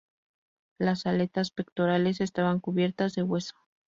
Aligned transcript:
Las 0.79 1.05
aletas 1.05 1.51
pectorales 1.51 2.21
estaban 2.21 2.59
cubiertas 2.59 3.13
de 3.13 3.21
hueso. 3.21 3.53